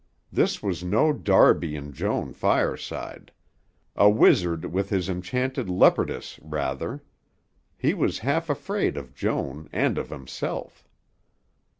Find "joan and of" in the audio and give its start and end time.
9.13-10.09